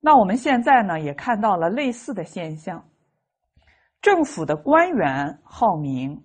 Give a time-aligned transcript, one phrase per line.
[0.00, 2.82] 那我们现在呢，也看到了类似的现象，
[4.00, 6.22] 政府的官员好名，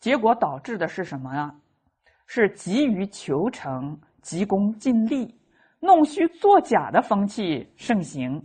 [0.00, 1.54] 结果导致的是什么呀？
[2.26, 5.38] 是急于求成、急功近利、
[5.80, 8.42] 弄虚作假的风气盛行。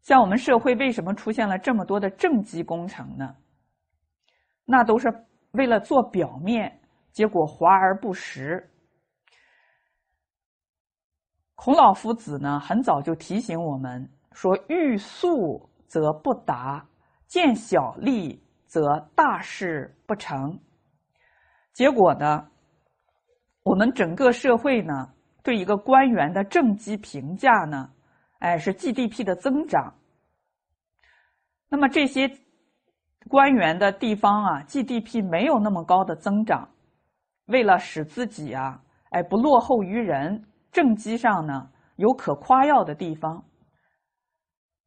[0.00, 3.36] 像我们社会为什么出现了这么多的政绩工程呢？
[4.64, 5.12] 那都是
[5.50, 6.80] 为了做表面，
[7.12, 8.71] 结果华而不实。
[11.54, 16.84] 孔老夫子呢，很早就提醒我们说：“欲速则不达，
[17.28, 20.58] 见小利则大事不成。”
[21.72, 22.48] 结果呢，
[23.62, 25.08] 我们整个社会呢，
[25.42, 27.88] 对一个官员的政绩评价呢，
[28.40, 29.94] 哎，是 GDP 的增长。
[31.68, 32.28] 那么这些
[33.28, 36.68] 官员的地方啊，GDP 没有那么高的增长，
[37.46, 40.44] 为了使自己啊，哎，不落后于人。
[40.72, 43.44] 政绩上呢有可夸耀的地方，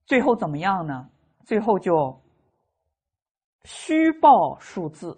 [0.05, 1.08] 最后怎么样呢？
[1.45, 2.19] 最后就
[3.64, 5.16] 虚报数字，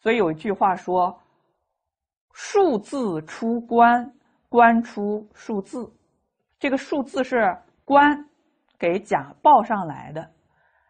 [0.00, 1.16] 所以有一句话说
[2.34, 4.12] ：“数字出官，
[4.48, 5.88] 官出数字。”
[6.58, 8.28] 这个数字是官
[8.80, 10.28] 给假报上来的，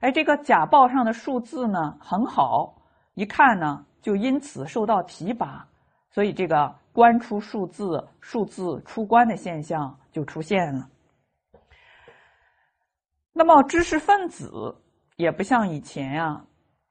[0.01, 2.75] 哎，这个假报上的数字呢很好，
[3.13, 5.69] 一看呢就因此受到提拔，
[6.11, 6.75] 所以这个。
[6.99, 10.91] 官出数字，数字出官的现象就出现了。
[13.33, 14.75] 那么，知识分子
[15.15, 16.45] 也不像以前呀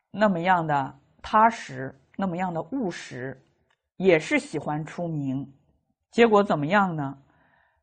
[0.10, 3.38] 那么样的踏实，那么样的务实，
[3.98, 5.46] 也是喜欢出名。
[6.10, 7.18] 结果怎么样呢？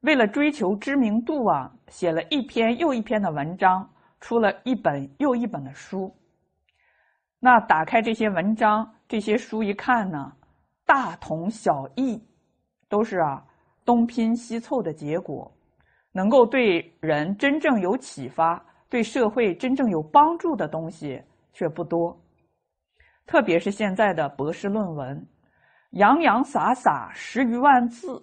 [0.01, 3.87] 为了追求知名度啊，写了一篇又一篇的文章，
[4.19, 6.11] 出了一本又一本的书。
[7.39, 10.33] 那打开这些文章、这些书一看呢？
[10.87, 12.23] 大同小异，
[12.89, 13.45] 都是啊
[13.85, 15.51] 东拼西凑的结果，
[16.13, 22.17] 能够对人真正有启发、对社会真正有帮助的东西却不多。
[23.27, 25.27] 特别是现在的博士论文，
[25.91, 28.23] 洋洋洒洒十余万字，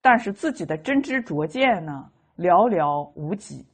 [0.00, 3.64] 但是自己的真知灼见呢寥寥无几。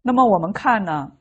[0.00, 1.12] 那么我们看呢？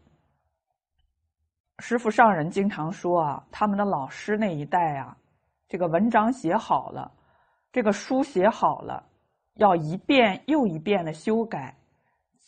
[1.81, 5.17] 师傅上人经常说啊，他们的老师那一代啊，
[5.67, 7.11] 这个文章写好了，
[7.71, 9.03] 这个书写好了，
[9.55, 11.75] 要一遍又一遍的修改，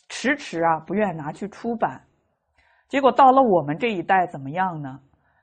[0.08, 2.00] 迟迟啊不愿拿去出版。
[2.88, 5.00] 结果到了我们这一代怎么样呢？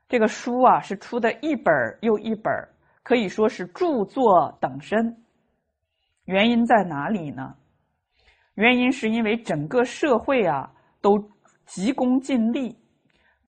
[0.07, 2.53] 这个书啊是出的一本又一本，
[3.03, 5.21] 可以说是著作等身。
[6.23, 7.55] 原因在哪里呢？
[8.53, 10.71] 原因是因为整个社会啊
[11.01, 11.19] 都
[11.65, 12.80] 急功近利。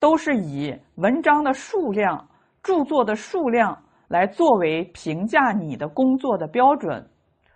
[0.04, 2.28] 都是以文章的数量、
[2.62, 3.74] 著作的数量
[4.08, 7.02] 来作为评价你的工作的标准，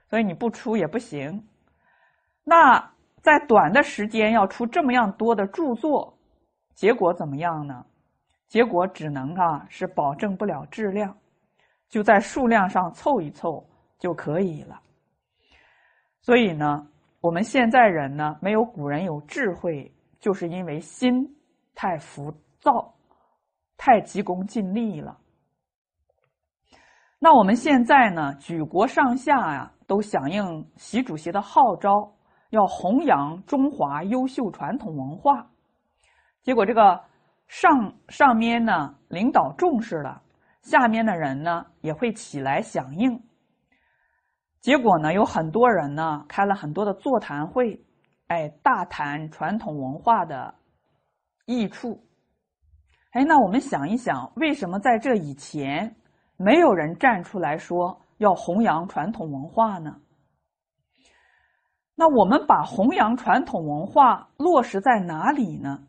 [0.08, 1.46] 所以你不出也不行。
[2.44, 2.82] 那
[3.20, 6.16] 在短的时间要出这么样多的著作，
[6.72, 7.84] 结果怎么样呢？
[8.46, 11.14] 结果只能啊是保证不了质量，
[11.90, 13.62] 就在数量上凑一凑
[13.98, 14.80] 就可以了。
[16.22, 16.88] 所以呢，
[17.20, 21.12] 我们现在人呢没有古人有智慧，就是因为心。
[21.80, 22.92] 太浮躁，
[23.76, 25.16] 太急功近利了。
[27.20, 28.34] 那我们现在呢？
[28.34, 32.12] 举国上下呀，都响应习主席的号召，
[32.50, 35.48] 要弘扬中华优秀传统文化。
[36.42, 37.00] 结果这个
[37.46, 40.20] 上上面呢，领导重视了，
[40.62, 43.22] 下面的人呢也会起来响应。
[44.60, 47.80] 结果呢，有很多人呢开了很多的座谈会，
[48.26, 50.52] 哎，大谈传统文化的。
[51.48, 51.98] 益处，
[53.12, 55.96] 哎，那我们想一想，为什么在这以前
[56.36, 59.98] 没有人站出来说要弘扬传统文化呢？
[61.94, 65.82] 那我们把弘扬传统文化落实在哪里呢？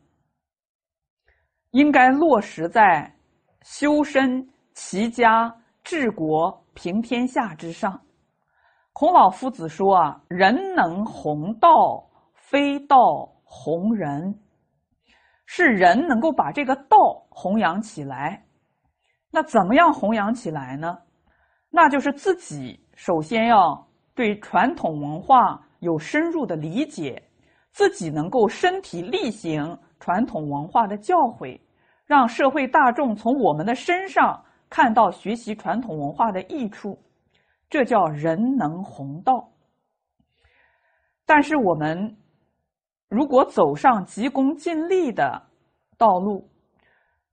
[1.72, 3.14] 应该落实在
[3.62, 5.54] 修身齐家
[5.84, 8.00] 治国平天下之上。
[8.94, 14.40] 孔老夫子说啊：“人能弘道，非道弘人。”
[15.52, 18.46] 是人能够把这个道弘扬起来，
[19.32, 20.96] 那怎么样弘扬起来呢？
[21.70, 27.20] 那就是自己首先要对传统文化有深入的理解，
[27.72, 31.60] 自己能够身体力行传统文化的教诲，
[32.06, 36.96] 让社会大众从我们的身上看到学习传统文化的益处，
[37.68, 39.50] 这叫人能弘道。
[41.26, 42.16] 但是我们。
[43.10, 45.42] 如果走上急功近利的
[45.98, 46.48] 道路，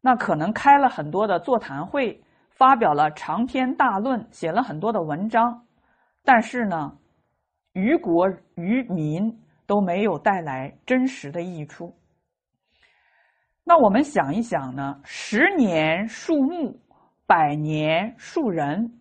[0.02, 2.20] 那可能开了很多的座谈会，
[2.50, 5.64] 发表了长篇大论，写了很多的文章，
[6.26, 6.92] 但是呢，
[7.74, 9.32] 于国于民
[9.68, 11.96] 都没有带来真实的益处。
[13.64, 15.00] 那我们想一想呢？
[15.04, 16.76] 十年树木，
[17.28, 19.00] 百年树人。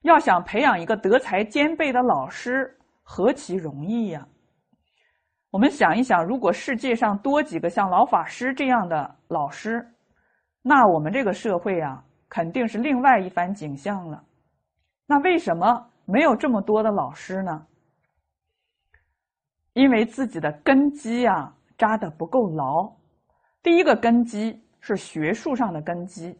[0.00, 4.26] 要想培养一个德才兼备的老师，何其容易呀！
[5.50, 9.86] 我们想一想，如果世界上多几个像老法师这样的老师，
[10.62, 14.22] 那我们这个社会啊，肯定是另外一番景象了。
[15.06, 17.66] 那为什么没有这么多的老师呢？
[19.72, 22.90] 因为自己的根基啊扎的不够牢。
[23.62, 26.36] 第一个根基是学术上的根基，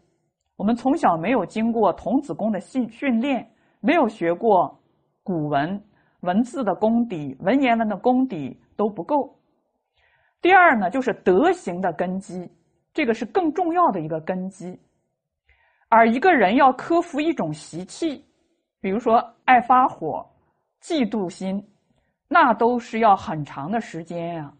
[0.57, 3.49] 我们从小没有经过童子功的训训练。
[3.79, 4.77] 没有学过
[5.23, 5.81] 古文
[6.21, 9.37] 文字的功底，文言文的功底都不够。
[10.41, 12.51] 第二呢，就是德行的根基，
[12.93, 14.79] 这个是更重要的一个根基。
[15.89, 18.25] 而一个人要克服一种习气，
[18.81, 20.25] 比如说爱发火、
[20.83, 21.65] 嫉妒心，
[22.29, 24.53] 那都是要很长的时间呀，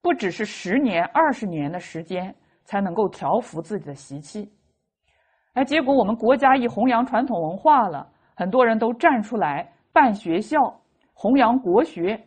[0.00, 2.34] 不只是十年、二十年的时间
[2.64, 4.50] 才能够调服自己的习气。
[5.54, 8.08] 哎，结果我们国家一弘扬传统文化了。
[8.38, 10.58] 很多人都站出来办学校，
[11.14, 12.22] 弘扬国学，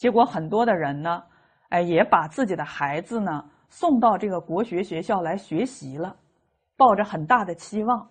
[0.00, 1.22] 结果很多的人呢，
[1.68, 6.16] 哎，也把自己的孩子呢送到这个国学学校来学习了，
[6.74, 8.10] 抱着很大的期望。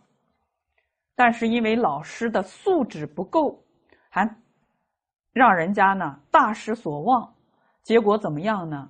[1.16, 3.60] 但是因为老师的素质不够，
[4.08, 4.24] 还
[5.34, 7.34] 让人家呢大失所望，
[7.82, 8.88] 结果怎么样呢？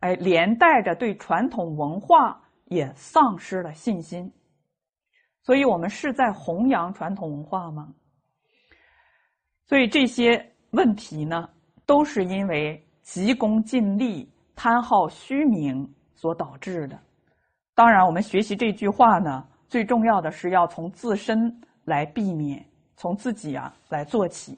[0.00, 4.28] 哎，连带着对传统文化也丧失了信心。
[5.42, 7.94] 所以我们是在弘扬传统文化吗？
[9.66, 11.48] 所以这些问题呢，
[11.90, 16.96] 都是因为急功近利、贪好虚名所导致的。
[17.74, 21.52] 当然，我们学习这句话呢，最重要的是要从自身
[21.86, 22.64] 来避免，
[22.94, 24.56] 从自己啊来做起。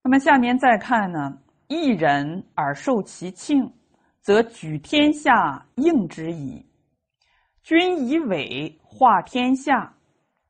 [0.00, 1.36] 那么下面再看呢，
[1.66, 3.68] 一人而受其庆，
[4.20, 6.64] 则举天下应之矣。
[7.64, 9.92] 君以伪化天下，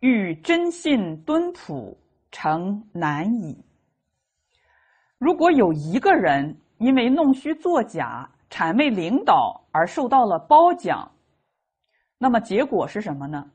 [0.01, 1.97] 欲真信敦朴，
[2.31, 3.57] 诚难矣。
[5.23, 11.09] 如果有一个人因为弄虚作假、谄媚领导而受到了褒奖，
[12.19, 13.49] 那么结果是什么呢？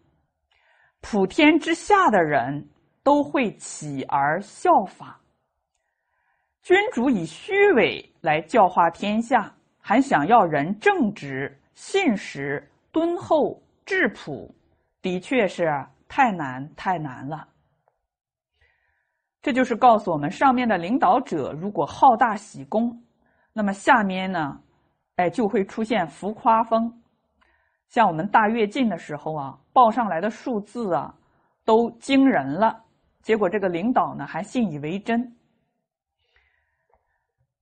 [1.01, 2.65] 普天之下的人
[3.03, 5.19] 都会起而效法。
[6.61, 12.65] 君主以虚伪来教化天下，还想要人正直、信实。
[12.93, 14.49] 敦厚质朴，
[15.01, 15.69] 的确是
[16.07, 17.45] 太难太难了。
[19.47, 23.01] 这就是告诉我们，上面的领导者如果好大喜功，
[23.53, 24.59] 那么下面呢，
[25.15, 26.93] 哎，就会出现浮夸风。
[27.87, 31.15] 像我们大跃进的时候啊，报上来的数字啊，
[31.63, 32.83] 都惊人了。
[33.21, 35.33] 结果这个领导呢，还信以为真。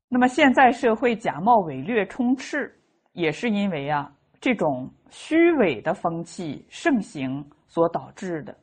[0.09, 2.75] 那么现在社会假冒伪劣充斥，
[3.13, 4.11] 也是因为啊。
[4.41, 8.57] 这种虚伪的风气盛行所导致的，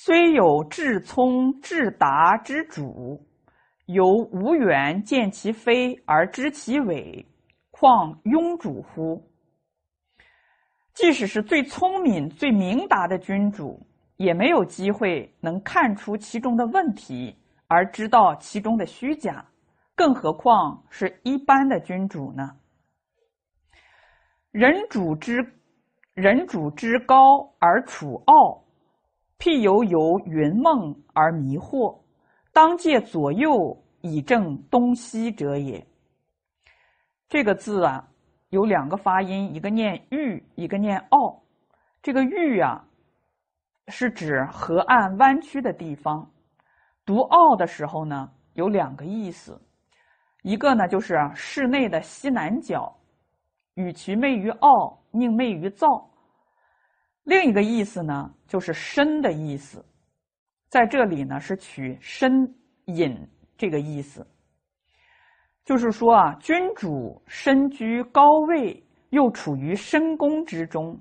[0.00, 3.20] 虽有至聪至达之主，
[3.86, 7.26] 犹无缘见其非而知其伪，
[7.72, 9.20] 况庸主乎？
[10.94, 13.84] 即使是最聪明、最明达的君主，
[14.18, 17.36] 也没有机会能看出其中的问题
[17.66, 19.44] 而知道其中的虚假，
[19.96, 22.48] 更何况是一般的君主呢？
[24.52, 25.44] 人主之
[26.14, 28.62] 人主之高而处傲，
[29.38, 31.96] 譬犹由云梦而迷惑，
[32.52, 35.86] 当借左右以正东西者也。
[37.28, 38.08] 这个字啊，
[38.50, 41.40] 有两个发音，一个念玉，一个念傲。
[42.02, 42.84] 这个玉啊，
[43.86, 46.26] 是指河岸弯曲的地方；
[47.04, 49.60] 读傲的时候呢，有两个意思，
[50.42, 52.92] 一个呢就是室内的西南角。
[53.74, 56.10] 与其媚于傲，宁媚于躁。
[57.28, 59.84] 另一个意思呢，就是深的意思，
[60.70, 62.32] 在这里呢是取深
[62.86, 63.14] 隐
[63.54, 64.26] 这个意思。
[65.62, 70.98] 就是说啊，君主身居高位，又处于深宫之中，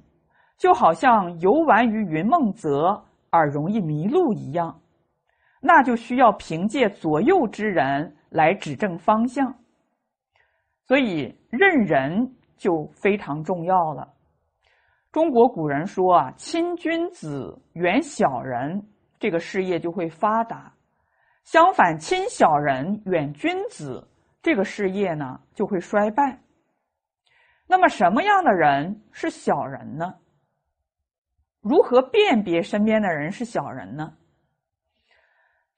[0.58, 4.78] 就好像游玩于云梦泽而容易迷路一样，
[5.62, 9.56] 那就需要凭借左右之人来指正方向。
[10.84, 12.34] 所以任人。
[12.60, 14.16] 就非常重要了。
[15.18, 18.80] 中国古人说啊，“亲君子，远小人”，
[19.18, 20.72] 这个事业就会发达；
[21.44, 24.08] 相反，“亲小人，远君子”，
[24.44, 26.40] 这个事业呢就会衰败。
[27.66, 30.14] 那么，什么样的人是小人呢？
[31.62, 34.14] 如何辨别身边的人是小人呢？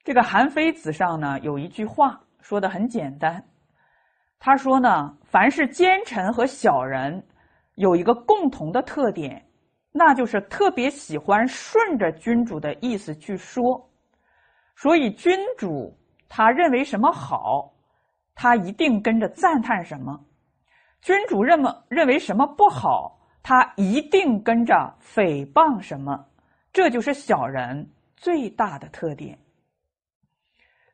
[0.04, 3.42] 这个《韩非子》上呢有一句话说的很简单，
[4.38, 7.26] 他说呢，凡是奸臣和小人，
[7.80, 9.42] 有一个共同的特点，
[9.90, 13.90] 那就是特别喜欢顺着君主的意思去说，
[14.76, 17.72] 所以君主他认为什么好，
[18.34, 20.14] 他一定跟着赞叹什么；
[21.00, 26.26] 君主认为认为什么不好，他一定跟着诽谤什么。
[26.74, 29.38] 这就是小人最大的特点。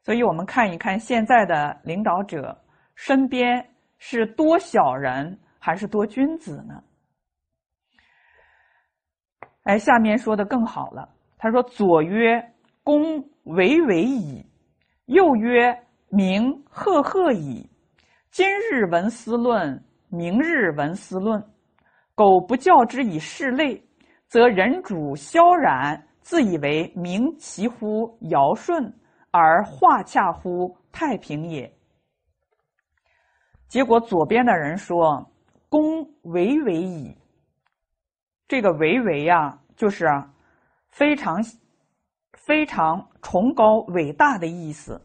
[0.05, 2.57] 所以我们看一看现在的领导者
[2.95, 6.81] 身边是多小人还是多君子呢？
[9.65, 11.13] 哎，下面说的更好了。
[11.37, 12.41] 他说：“左曰
[12.85, 14.47] 公维维矣，
[15.07, 15.77] 右曰
[16.09, 17.69] 明赫赫矣。
[18.31, 21.45] 今日闻思论，明日闻思论。
[22.15, 23.83] 苟不教之以事类。”
[24.31, 28.93] 则人主萧然，自以为明其乎尧舜，
[29.33, 31.69] 而化洽乎太平也。
[33.67, 35.29] 结果左边的人说
[35.69, 37.17] ：“公维维矣。”
[38.49, 40.07] 这个“维维”呀，就是
[40.89, 41.43] 非常
[42.35, 45.01] 非常崇高伟大的意思。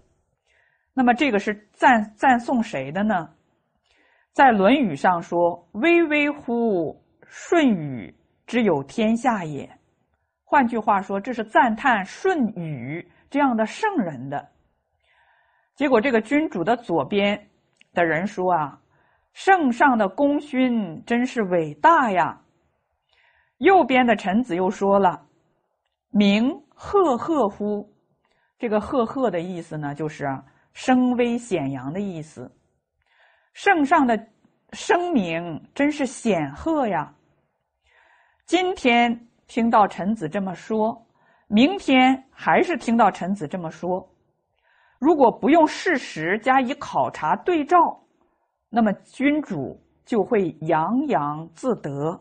[0.94, 3.30] 那么这个是赞赞颂谁的呢？
[4.34, 8.14] 在《论语》上说：“巍巍乎舜禹。”
[8.46, 9.70] 之有天下也。
[10.44, 14.50] 换句话说，这是赞叹舜禹这样的圣人的。
[15.76, 17.50] 结果，这个君主的左边
[17.94, 18.78] 的人说啊
[19.34, 22.42] ：“圣上的功勋真是伟大呀。”
[23.60, 25.24] 右边的臣子又说了
[26.10, 27.88] ：“名赫赫乎？”
[28.58, 30.28] 这个“赫赫”的意思呢，就是
[30.74, 32.52] 声威显扬的意思。
[33.54, 34.18] 圣上的
[34.72, 37.14] 声名真是显赫呀。
[38.46, 41.06] 今天听到臣子这么说，
[41.48, 44.08] 明天还是听到臣子这么说。
[45.00, 47.78] 如果不用事实加以考察对照，
[48.72, 52.20] 那么君主就会洋洋自得，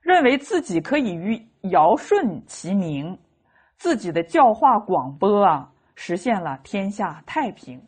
[0.00, 1.36] 认为自己可以与
[1.70, 3.18] 尧舜齐名，
[3.76, 7.78] 自己的教化广播啊，实现了天下太平。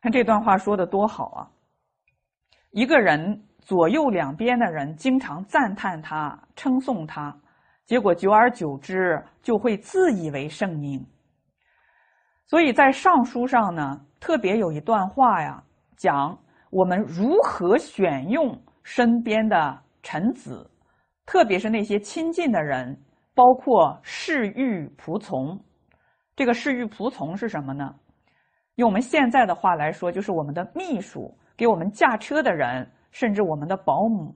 [0.00, 1.46] 看这段话说的多好啊！
[2.70, 3.44] 一个人。
[3.66, 7.34] 左右两边的人经常赞叹他、称颂他，
[7.86, 11.02] 结果久而久之就会自以为圣明。
[12.44, 15.64] 所以在《尚书》上呢，特别有一段话呀，
[15.96, 16.38] 讲
[16.74, 20.68] 我们如何选用身边的臣子，
[21.24, 23.00] 特别是那些亲近的人，
[23.32, 25.56] 包括侍御仆从。
[26.34, 27.94] 这个侍御仆从是什么呢？
[28.74, 32.90] 用我们现在的话来说，就是我们的秘书，给我们驾车的人。
[33.14, 34.34] 甚至我们的保姆。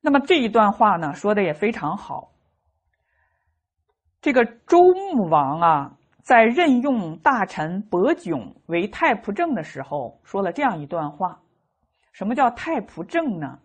[0.00, 2.30] 那么这一段话呢，说的也非常好。
[4.22, 11.38] 这个周穆王啊，在任用大臣伯炯为太仆正的时候，说了这样一段话。
[12.12, 13.58] 什么叫太仆正呢？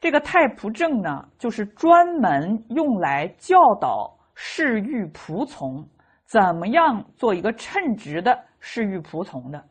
[0.00, 5.86] 这个太仆正呢，就是专门用来教导侍御仆从
[6.24, 9.62] 怎么样做一个称职的侍御仆从的。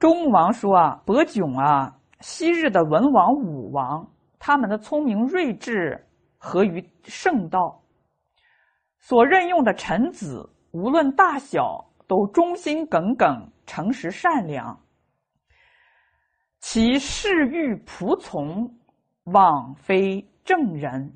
[0.00, 4.04] 周穆王说：“啊，伯炯啊，昔日的文王、武王，
[4.40, 6.04] 他们的聪明睿智
[6.38, 7.80] 合于圣道，
[9.06, 14.80] 所任用的臣子，无论大小，都忠心耿耿、诚实善良。
[16.60, 18.66] 其侍御仆从，
[19.24, 21.12] 枉非正人。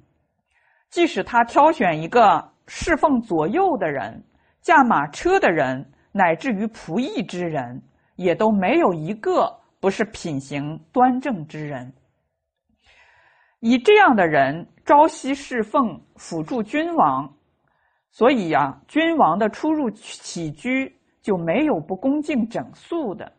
[0.91, 4.23] 即使他挑选一个侍奉左右的人、
[4.61, 7.83] 驾马车的人，乃至于仆役之人。”
[8.17, 11.95] 也都没有一个不是品行端正之人。
[13.61, 17.33] 以这样的人朝夕侍奉、辅助君王，
[18.11, 23.33] 所以呀，君王的出入起居就没有不恭敬整肃的，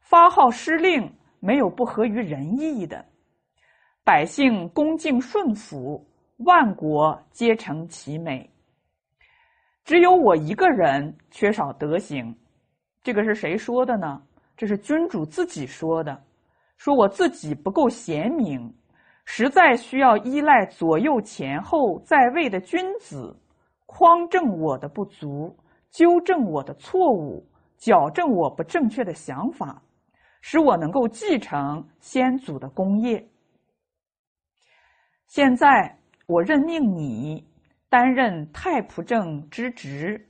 [0.00, 3.04] 发号施令没有不合于仁义的，
[4.04, 6.06] 百姓恭敬顺服，
[6.38, 8.48] 万国皆成其美。
[9.84, 12.34] 只有我一个人缺少德行。
[13.02, 14.20] 这个是谁说的呢？
[14.56, 16.20] 这是君主自己说的，
[16.76, 18.74] 说我自己不够贤明，
[19.24, 23.34] 实在需要依赖左右前后在位的君子，
[23.90, 25.56] 匡正我的不足，
[25.90, 27.44] 纠正我的错误，
[27.78, 29.82] 矫正我不正确的想法，
[30.42, 33.26] 使我能够继承先祖的功业。
[35.26, 37.42] 现在我任命你
[37.88, 40.22] 担任太仆正之职。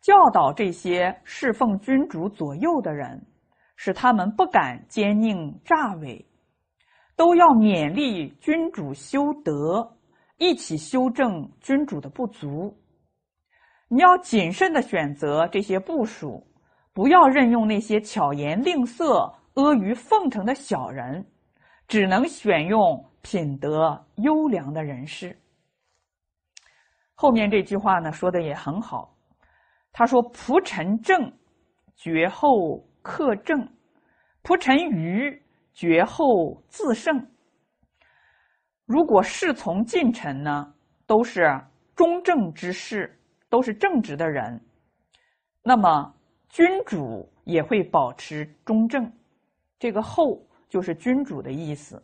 [0.00, 3.24] 教导这些侍奉君主左右的人，
[3.76, 6.26] 使他们不敢奸佞诈伪，
[7.14, 9.96] 都要勉励君主修德，
[10.40, 12.74] 一起修正君主的不足，
[13.88, 16.42] 你要谨慎的选择这些部署，
[16.94, 21.22] 不要任用那些巧言令色、阿谀奉承的小人，
[21.86, 25.38] 只能选用品德优良的人士。
[27.14, 29.14] 后面这句话呢，说的也很好。
[29.92, 31.30] 他说：“仆臣正，
[31.96, 33.58] 绝后克正；
[34.42, 35.42] 仆臣愚，
[35.74, 37.26] 绝后自胜。”
[38.90, 40.74] 如果侍从近臣呢，
[41.06, 41.48] 都是
[41.94, 43.16] 忠正之士，
[43.48, 44.60] 都是正直的人，
[45.62, 46.12] 那么
[46.48, 49.08] 君主也会保持忠正。
[49.78, 52.02] 这个“后”就是君主的意思。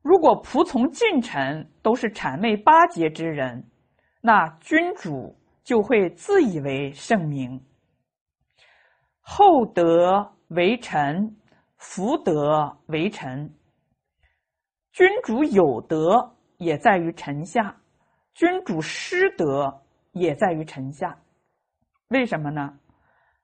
[0.00, 3.62] 如果仆从近臣都是谄媚巴结之人，
[4.22, 5.36] 那君主。
[5.64, 7.64] 就会自以为圣明，
[9.20, 11.36] 厚德为臣，
[11.76, 13.48] 福德为臣。
[14.92, 17.74] 君主有德也在于臣下，
[18.34, 19.82] 君主失德
[20.12, 21.16] 也在于臣下。
[22.08, 22.78] 为什么呢？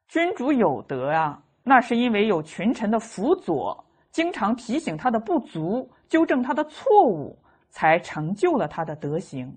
[0.06, 7.38] 君主有德啊，那是因为有群臣的辅佐，经常提醒他的不足，纠正他的错误，
[7.70, 9.56] 才成就了他的德行。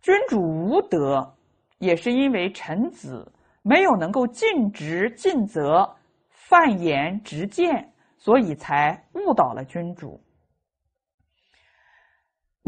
[0.00, 1.34] 君主无德。
[1.78, 3.32] 也是因为臣子
[3.62, 5.96] 没有能够尽职尽责、
[6.28, 10.22] 犯言直谏，所以才误导了君主。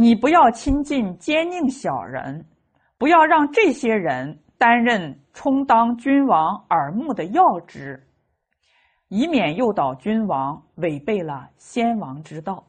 [0.02, 2.44] 你不要亲近奸佞小人，
[2.98, 8.04] 不要让这些人担任充当君王耳目的要职，
[9.06, 12.64] 以免诱导君王违背了先王之道。